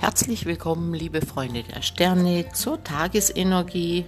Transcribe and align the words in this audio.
Herzlich 0.00 0.44
willkommen, 0.46 0.94
liebe 0.94 1.20
Freunde 1.20 1.62
der 1.62 1.82
Sterne, 1.82 2.46
zur 2.54 2.82
Tagesenergie 2.82 4.06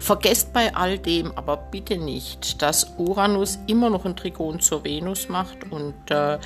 Vergesst 0.00 0.52
bei 0.52 0.74
all 0.74 0.98
dem 0.98 1.32
aber 1.32 1.56
bitte 1.56 1.96
nicht, 1.96 2.60
dass 2.60 2.92
Uranus 2.98 3.58
immer 3.66 3.88
noch 3.88 4.04
ein 4.04 4.16
Trigon 4.16 4.60
zur 4.60 4.84
Venus 4.84 5.30
macht 5.30 5.70
und 5.70 6.10
äh, 6.10 6.38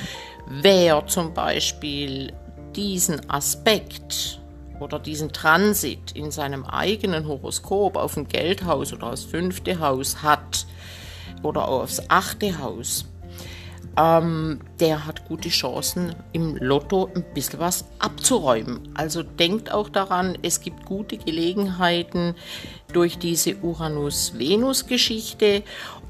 wer 0.46 1.06
zum 1.08 1.34
Beispiel 1.34 2.32
diesen 2.76 3.28
Aspekt 3.28 4.40
oder 4.78 5.00
diesen 5.00 5.32
Transit 5.32 6.12
in 6.12 6.30
seinem 6.30 6.64
eigenen 6.64 7.26
Horoskop 7.26 7.96
auf 7.96 8.16
ein 8.16 8.28
Geldhaus 8.28 8.92
oder 8.92 9.08
aufs 9.08 9.24
fünfte 9.24 9.80
Haus 9.80 10.22
hat, 10.22 10.66
oder 11.42 11.68
aufs 11.68 12.02
achte 12.08 12.58
Haus, 12.58 13.04
ähm, 13.98 14.60
der 14.78 15.04
hat 15.06 15.26
gute 15.26 15.48
Chancen, 15.48 16.14
im 16.32 16.54
Lotto 16.56 17.10
ein 17.14 17.24
bisschen 17.34 17.58
was 17.58 17.84
abzuräumen. 17.98 18.90
Also 18.94 19.24
denkt 19.24 19.72
auch 19.72 19.88
daran, 19.88 20.38
es 20.42 20.60
gibt 20.60 20.86
gute 20.86 21.18
Gelegenheiten 21.18 22.36
durch 22.92 23.18
diese 23.18 23.56
Uranus-Venus-Geschichte. 23.56 25.64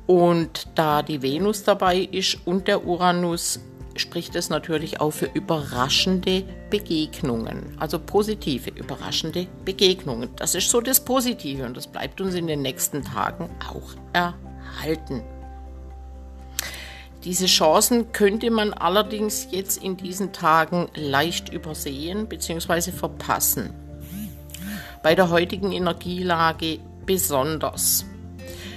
Und 0.06 0.68
da 0.74 1.02
die 1.02 1.22
Venus 1.22 1.62
dabei 1.64 1.96
ist 1.98 2.36
und 2.46 2.68
der 2.68 2.86
Uranus, 2.86 3.60
spricht 3.96 4.36
es 4.36 4.48
natürlich 4.48 5.00
auch 5.00 5.10
für 5.10 5.28
überraschende 5.34 6.44
Begegnungen, 6.70 7.76
also 7.78 7.98
positive, 7.98 8.70
überraschende 8.70 9.48
Begegnungen. 9.64 10.30
Das 10.36 10.54
ist 10.54 10.70
so 10.70 10.80
das 10.80 11.04
Positive 11.04 11.64
und 11.64 11.76
das 11.76 11.88
bleibt 11.88 12.20
uns 12.20 12.34
in 12.34 12.46
den 12.46 12.62
nächsten 12.62 13.02
Tagen 13.02 13.50
auch 13.68 13.96
erhalten 14.12 14.47
halten. 14.80 15.22
Diese 17.24 17.46
Chancen 17.46 18.12
könnte 18.12 18.50
man 18.50 18.72
allerdings 18.72 19.48
jetzt 19.50 19.82
in 19.82 19.96
diesen 19.96 20.32
Tagen 20.32 20.88
leicht 20.94 21.52
übersehen 21.52 22.28
bzw. 22.28 22.92
verpassen. 22.92 23.74
Bei 25.02 25.14
der 25.14 25.30
heutigen 25.30 25.72
Energielage 25.72 26.78
besonders. 27.04 28.04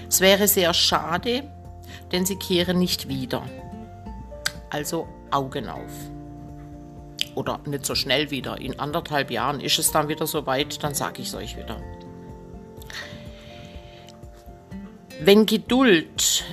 Es 0.10 0.22
wäre 0.22 0.48
sehr 0.48 0.74
schade, 0.74 1.44
denn 2.12 2.26
sie 2.26 2.36
kehren 2.36 2.80
nicht 2.80 3.08
wieder. 3.08 3.44
Also 4.70 5.08
Augen 5.30 5.70
auf. 5.70 5.92
Oder 7.36 7.60
nicht 7.66 7.86
so 7.86 7.96
schnell 7.96 8.32
wieder. 8.32 8.60
In 8.60 8.80
anderthalb 8.80 9.32
Jahren 9.32 9.62
ist 9.62 9.80
es 9.80 9.92
dann 9.92 10.10
wieder 10.10 10.28
soweit, 10.28 10.84
dann 10.84 10.94
sage 10.94 11.22
ich 11.22 11.30
es 11.30 11.36
euch 11.36 11.58
wieder. 11.58 11.78
Wenn 15.24 15.46
Geduld 15.46 16.44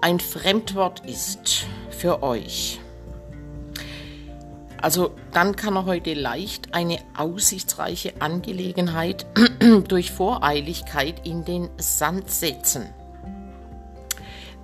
ein 0.00 0.18
Fremdwort 0.18 1.04
ist 1.04 1.66
für 1.90 2.22
euch, 2.22 2.80
also 4.80 5.10
dann 5.34 5.54
kann 5.54 5.76
er 5.76 5.84
heute 5.84 6.14
leicht 6.14 6.72
eine 6.72 6.98
aussichtsreiche 7.14 8.22
Angelegenheit 8.22 9.26
durch 9.88 10.10
Voreiligkeit 10.10 11.26
in 11.26 11.44
den 11.44 11.68
Sand 11.76 12.30
setzen. 12.30 12.86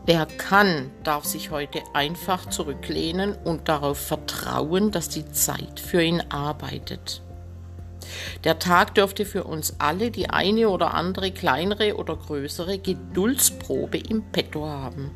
Wer 0.06 0.24
kann, 0.24 0.90
darf 1.02 1.26
sich 1.26 1.50
heute 1.50 1.82
einfach 1.92 2.48
zurücklehnen 2.48 3.36
und 3.44 3.68
darauf 3.68 3.98
vertrauen, 3.98 4.90
dass 4.90 5.10
die 5.10 5.30
Zeit 5.30 5.80
für 5.80 6.02
ihn 6.02 6.22
arbeitet. 6.30 7.23
Der 8.42 8.58
Tag 8.58 8.94
dürfte 8.94 9.24
für 9.24 9.44
uns 9.44 9.76
alle 9.78 10.10
die 10.10 10.30
eine 10.30 10.68
oder 10.68 10.94
andere 10.94 11.30
kleinere 11.30 11.96
oder 11.96 12.16
größere 12.16 12.78
Geduldsprobe 12.78 13.98
im 13.98 14.24
Petto 14.32 14.66
haben. 14.66 15.12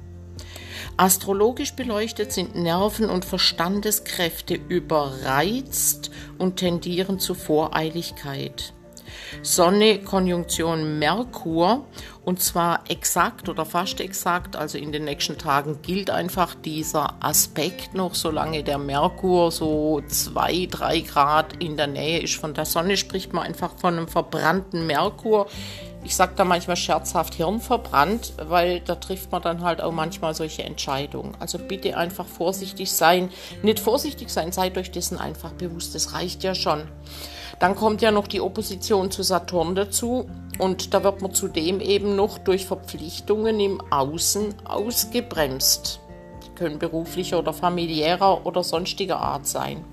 Astrologisch 0.96 1.74
beleuchtet 1.74 2.32
sind 2.32 2.54
Nerven 2.54 3.10
und 3.10 3.24
Verstandeskräfte 3.24 4.54
überreizt 4.54 6.10
und 6.38 6.56
tendieren 6.56 7.18
zu 7.18 7.34
Voreiligkeit. 7.34 8.72
Sonne 9.42 10.00
Konjunktion 10.00 10.98
Merkur 10.98 11.84
und 12.28 12.42
zwar 12.42 12.84
exakt 12.88 13.48
oder 13.48 13.64
fast 13.64 14.00
exakt, 14.00 14.54
also 14.54 14.76
in 14.76 14.92
den 14.92 15.04
nächsten 15.04 15.38
Tagen 15.38 15.80
gilt 15.80 16.10
einfach 16.10 16.54
dieser 16.54 17.14
Aspekt 17.20 17.94
noch, 17.94 18.14
solange 18.14 18.62
der 18.62 18.76
Merkur 18.76 19.50
so 19.50 20.02
zwei, 20.08 20.68
drei 20.70 21.00
Grad 21.00 21.62
in 21.62 21.78
der 21.78 21.86
Nähe 21.86 22.20
ist 22.20 22.34
von 22.34 22.52
der 22.52 22.66
Sonne, 22.66 22.98
spricht 22.98 23.32
man 23.32 23.44
einfach 23.44 23.78
von 23.78 23.96
einem 23.96 24.08
verbrannten 24.08 24.86
Merkur. 24.86 25.46
Ich 26.04 26.14
sage 26.14 26.34
da 26.36 26.44
manchmal 26.44 26.76
scherzhaft 26.76 27.34
Hirn 27.34 27.60
verbrannt, 27.60 28.34
weil 28.36 28.80
da 28.80 28.96
trifft 28.96 29.32
man 29.32 29.40
dann 29.40 29.62
halt 29.62 29.80
auch 29.80 29.92
manchmal 29.92 30.34
solche 30.34 30.64
Entscheidungen. 30.64 31.34
Also 31.40 31.58
bitte 31.58 31.96
einfach 31.96 32.26
vorsichtig 32.26 32.92
sein. 32.92 33.30
Nicht 33.62 33.80
vorsichtig 33.80 34.28
sein, 34.28 34.52
seid 34.52 34.76
euch 34.76 34.90
dessen 34.90 35.18
einfach 35.18 35.52
bewusst, 35.52 35.94
das 35.94 36.12
reicht 36.12 36.44
ja 36.44 36.54
schon. 36.54 36.82
Dann 37.58 37.74
kommt 37.74 38.02
ja 38.02 38.10
noch 38.10 38.28
die 38.28 38.40
Opposition 38.40 39.10
zu 39.10 39.22
Saturn 39.22 39.74
dazu 39.74 40.26
und 40.58 40.94
da 40.94 41.02
wird 41.02 41.22
man 41.22 41.34
zudem 41.34 41.80
eben 41.80 42.14
noch 42.14 42.38
durch 42.38 42.66
Verpflichtungen 42.66 43.58
im 43.58 43.80
Außen 43.90 44.54
ausgebremst. 44.64 46.00
Die 46.44 46.54
können 46.54 46.78
beruflicher 46.78 47.38
oder 47.38 47.52
familiärer 47.52 48.46
oder 48.46 48.62
sonstiger 48.62 49.18
Art 49.20 49.46
sein. 49.46 49.84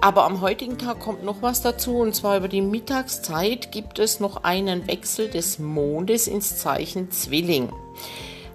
Aber 0.00 0.24
am 0.24 0.40
heutigen 0.40 0.78
Tag 0.78 1.00
kommt 1.00 1.24
noch 1.24 1.42
was 1.42 1.60
dazu 1.60 1.98
und 1.98 2.14
zwar 2.14 2.36
über 2.36 2.46
die 2.46 2.60
Mittagszeit 2.60 3.72
gibt 3.72 3.98
es 3.98 4.20
noch 4.20 4.44
einen 4.44 4.86
Wechsel 4.86 5.28
des 5.28 5.58
Mondes 5.58 6.28
ins 6.28 6.56
Zeichen 6.56 7.10
Zwilling, 7.10 7.72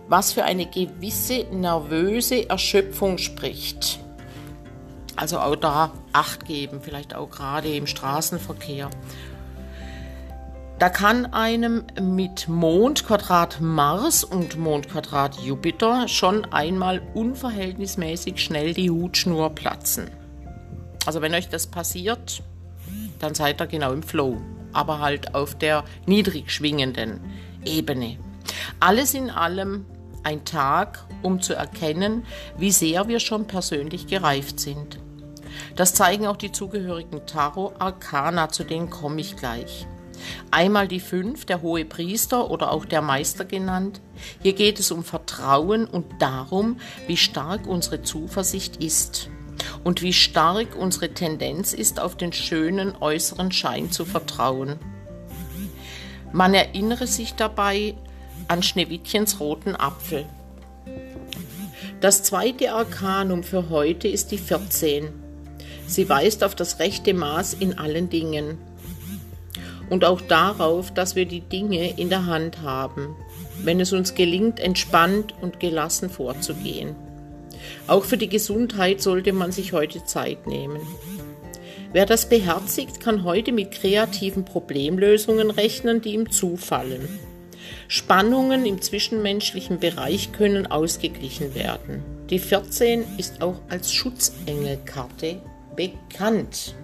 was 0.08 0.32
für 0.32 0.46
eine 0.46 0.66
gewisse 0.66 1.46
nervöse 1.52 2.50
Erschöpfung 2.50 3.18
spricht. 3.18 4.03
Also 5.16 5.40
auch 5.40 5.56
da 5.56 5.92
Acht 6.12 6.46
geben, 6.46 6.82
vielleicht 6.82 7.16
auch 7.16 7.30
gerade 7.30 7.74
im 7.76 7.88
Straßenverkehr. 7.88 8.90
Da 10.80 10.90
kann 10.90 11.28
einem 11.28 11.84
mit 12.02 12.50
Mondquadrat 12.50 13.62
Mars 13.62 14.24
und 14.24 14.58
Mondquadrat 14.58 15.40
Jupiter 15.40 16.08
schon 16.08 16.46
einmal 16.52 17.02
unverhältnismäßig 17.14 18.44
schnell 18.44 18.74
die 18.74 18.90
Hutschnur 18.90 19.52
platzen. 19.52 20.10
Also 21.06 21.22
wenn 21.22 21.34
euch 21.36 21.48
das 21.48 21.68
passiert, 21.68 22.42
dann 23.20 23.36
seid 23.36 23.62
ihr 23.62 23.68
genau 23.68 23.94
im 23.94 24.04
Flow, 24.04 24.42
aber 24.74 25.00
halt 25.00 25.36
auf 25.36 25.56
der 25.56 25.84
niedrig 26.06 26.52
schwingenden 26.52 27.22
Ebene. 27.64 28.18
Alles 28.80 29.14
in 29.14 29.30
allem 29.30 29.86
ein 30.24 30.44
Tag, 30.44 31.06
um 31.22 31.42
zu 31.42 31.54
erkennen, 31.54 32.26
wie 32.58 32.72
sehr 32.72 33.08
wir 33.08 33.20
schon 33.20 33.46
persönlich 33.46 34.08
gereift 34.08 34.60
sind. 34.60 35.00
Das 35.76 35.94
zeigen 35.94 36.28
auch 36.28 36.38
die 36.38 36.52
zugehörigen 36.52 37.26
Tarot-Arkana, 37.26 38.50
zu 38.50 38.64
denen 38.64 38.90
komme 38.90 39.22
ich 39.22 39.36
gleich. 39.36 39.88
Einmal 40.52 40.88
die 40.88 41.00
fünf, 41.00 41.46
der 41.46 41.62
hohe 41.62 41.86
Priester 41.86 42.50
oder 42.50 42.72
auch 42.72 42.86
der 42.86 43.02
Meister 43.02 43.46
genannt. 43.46 44.02
Hier 44.42 44.54
geht 44.54 44.80
es 44.80 44.92
um 44.92 45.04
Vertrauen 45.04 45.86
und 45.86 46.06
darum, 46.22 46.80
wie 47.08 47.18
stark 47.18 47.68
unsere 47.68 48.04
Zuversicht 48.04 48.78
ist 48.78 49.30
und 49.84 50.02
wie 50.02 50.14
stark 50.14 50.76
unsere 50.78 51.14
Tendenz 51.14 51.74
ist, 51.74 52.00
auf 52.00 52.16
den 52.16 52.34
schönen 52.34 52.96
äußeren 53.00 53.52
Schein 53.52 53.92
zu 53.92 54.06
vertrauen. 54.06 54.78
Man 56.32 56.54
erinnere 56.54 57.08
sich 57.08 57.36
dabei 57.36 57.96
an 58.48 58.64
Schneewittchens 58.64 59.40
roten 59.40 59.76
Apfel. 59.76 60.26
Das 62.02 62.24
zweite 62.24 62.74
Arkanum 62.74 63.44
für 63.44 63.70
heute 63.70 64.08
ist 64.08 64.32
die 64.32 64.38
14. 64.38 65.23
Sie 65.88 66.10
weist 66.10 66.44
auf 66.44 66.56
das 66.56 66.80
rechte 66.80 67.14
Maß 67.14 67.56
in 67.56 67.78
allen 67.78 68.10
Dingen 68.10 68.58
und 69.90 70.06
auch 70.06 70.22
darauf, 70.22 70.92
dass 70.92 71.16
wir 71.16 71.26
die 71.26 71.42
Dinge 71.42 72.00
in 72.00 72.10
der 72.10 72.26
Hand 72.26 72.62
haben, 72.62 73.16
wenn 73.64 73.80
es 73.80 73.94
uns 73.94 74.16
gelingt, 74.16 74.60
entspannt 74.60 75.34
und 75.42 75.60
gelassen 75.60 76.10
vorzugehen. 76.10 76.96
Auch 77.88 78.04
für 78.04 78.18
die 78.18 78.30
Gesundheit 78.30 79.02
sollte 79.02 79.34
man 79.34 79.52
sich 79.52 79.74
heute 79.74 80.04
Zeit 80.04 80.48
nehmen. 80.48 80.82
Wer 81.92 82.06
das 82.06 82.28
beherzigt, 82.28 83.00
kann 83.00 83.24
heute 83.24 83.52
mit 83.52 83.72
kreativen 83.72 84.46
Problemlösungen 84.46 85.52
rechnen, 85.52 86.02
die 86.02 86.14
ihm 86.14 86.32
zufallen. 86.32 87.08
Spannungen 87.88 88.66
im 88.66 88.82
zwischenmenschlichen 88.82 89.80
Bereich 89.80 90.32
können 90.32 90.66
ausgeglichen 90.66 91.54
werden. 91.54 92.04
Die 92.30 92.40
14 92.40 93.04
ist 93.20 93.44
auch 93.44 93.60
als 93.70 93.94
Schutzengelkarte 93.94 95.40
bekannt. 95.76 96.76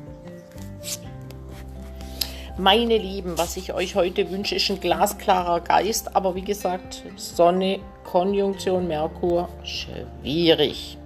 Meine 2.58 2.98
Lieben, 2.98 3.38
was 3.38 3.56
ich 3.56 3.74
euch 3.74 3.96
heute 3.96 4.30
wünsche, 4.32 4.56
ist 4.56 4.70
ein 4.70 4.82
glasklarer 4.82 5.62
Geist, 5.62 6.16
aber 6.16 6.36
wie 6.36 6.42
gesagt, 6.42 7.04
Sonne, 7.16 7.80
Konjunktion, 8.04 8.86
Merkur, 8.86 9.48
schwierig. 9.64 10.98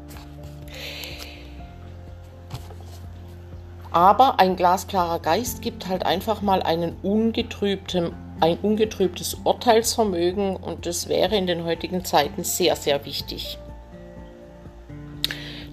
Aber 3.92 4.40
ein 4.40 4.56
glasklarer 4.56 5.20
Geist 5.20 5.62
gibt 5.62 5.88
halt 5.88 6.04
einfach 6.04 6.42
mal 6.42 6.64
einen 6.64 6.96
ungetrübten, 7.04 8.14
ein 8.40 8.58
ungetrübtes 8.58 9.36
Urteilsvermögen 9.44 10.56
und 10.56 10.88
das 10.88 11.08
wäre 11.08 11.36
in 11.36 11.46
den 11.46 11.64
heutigen 11.64 12.04
Zeiten 12.04 12.44
sehr, 12.44 12.76
sehr 12.76 13.06
wichtig. 13.06 13.60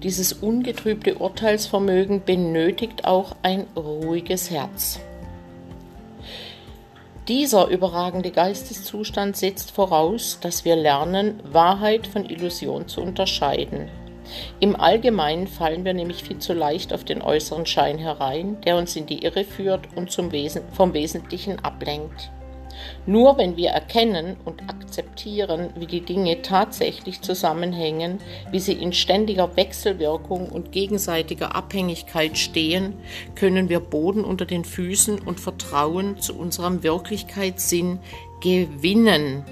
Dieses 0.03 0.33
ungetrübte 0.33 1.15
Urteilsvermögen 1.15 2.23
benötigt 2.25 3.05
auch 3.05 3.35
ein 3.43 3.67
ruhiges 3.75 4.49
Herz. 4.49 4.99
Dieser 7.27 7.67
überragende 7.67 8.31
Geisteszustand 8.31 9.37
setzt 9.37 9.69
voraus, 9.69 10.39
dass 10.41 10.65
wir 10.65 10.75
lernen, 10.75 11.39
Wahrheit 11.43 12.07
von 12.07 12.27
Illusion 12.27 12.87
zu 12.87 13.01
unterscheiden. 13.01 13.89
Im 14.59 14.75
Allgemeinen 14.75 15.45
fallen 15.45 15.85
wir 15.85 15.93
nämlich 15.93 16.23
viel 16.23 16.39
zu 16.39 16.53
leicht 16.53 16.93
auf 16.93 17.03
den 17.03 17.21
äußeren 17.21 17.67
Schein 17.67 17.99
herein, 17.99 18.59
der 18.61 18.77
uns 18.77 18.95
in 18.95 19.05
die 19.05 19.23
Irre 19.23 19.43
führt 19.43 19.87
und 19.95 20.11
Wesen, 20.31 20.63
vom 20.73 20.93
Wesentlichen 20.93 21.59
ablenkt. 21.59 22.31
Nur 23.05 23.37
wenn 23.37 23.57
wir 23.57 23.69
erkennen 23.69 24.37
und 24.45 24.69
akzeptieren, 24.69 25.69
wie 25.75 25.87
die 25.87 26.01
Dinge 26.01 26.41
tatsächlich 26.41 27.21
zusammenhängen, 27.21 28.19
wie 28.51 28.59
sie 28.59 28.73
in 28.73 28.93
ständiger 28.93 29.55
Wechselwirkung 29.55 30.49
und 30.49 30.71
gegenseitiger 30.71 31.55
Abhängigkeit 31.55 32.37
stehen, 32.37 32.93
können 33.35 33.69
wir 33.69 33.79
Boden 33.79 34.23
unter 34.23 34.45
den 34.45 34.65
Füßen 34.65 35.19
und 35.19 35.39
Vertrauen 35.39 36.19
zu 36.19 36.37
unserem 36.37 36.83
Wirklichkeitssinn 36.83 37.99
gewinnen. 38.41 39.43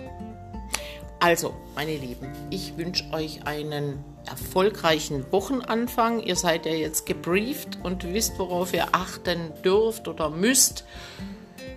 Also, 1.21 1.53
meine 1.75 1.97
Lieben, 1.97 2.29
ich 2.49 2.77
wünsche 2.77 3.03
euch 3.11 3.45
einen 3.45 4.03
erfolgreichen 4.25 5.29
Wochenanfang. 5.31 6.21
Ihr 6.21 6.37
seid 6.37 6.65
ja 6.65 6.71
jetzt 6.71 7.05
gebrieft 7.05 7.77
und 7.83 8.13
wisst, 8.13 8.39
worauf 8.39 8.73
ihr 8.73 8.87
achten 8.93 9.51
dürft 9.63 10.07
oder 10.07 10.29
müsst. 10.29 10.85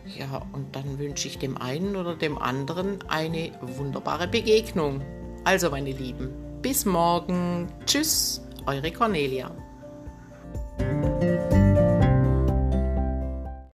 Ja, 0.04 0.42
und 0.52 0.74
dann 0.74 0.98
wünsche 0.98 1.28
ich 1.28 1.38
dem 1.38 1.56
einen 1.56 1.96
oder 1.96 2.16
dem 2.16 2.38
anderen 2.38 2.98
eine 3.08 3.52
wunderbare 3.60 4.28
Begegnung. 4.28 5.00
Also, 5.44 5.70
meine 5.70 5.92
Lieben, 5.92 6.30
bis 6.60 6.84
morgen. 6.84 7.68
Tschüss, 7.86 8.42
eure 8.66 8.90
Cornelia. 8.92 9.50